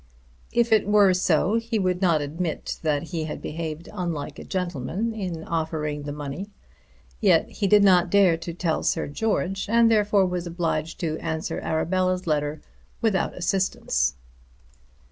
If 0.51 0.71
it 0.71 0.87
were 0.87 1.13
so 1.13 1.57
he 1.57 1.77
would 1.77 2.01
not 2.01 2.21
admit 2.23 2.79
that 2.81 3.03
he 3.03 3.25
had 3.25 3.39
behaved 3.39 3.87
unlike 3.93 4.39
a 4.39 4.43
gentleman 4.43 5.13
in 5.13 5.43
offering 5.43 6.01
the 6.01 6.11
money. 6.11 6.49
Yet 7.19 7.47
he 7.49 7.67
did 7.67 7.83
not 7.83 8.09
dare 8.09 8.35
to 8.35 8.51
tell 8.51 8.81
Sir 8.81 9.05
George, 9.05 9.69
and 9.69 9.91
therefore 9.91 10.25
was 10.25 10.47
obliged 10.47 10.99
to 11.01 11.19
answer 11.19 11.59
Arabella's 11.59 12.25
letter 12.25 12.61
without 12.99 13.35
assistance. 13.37 14.15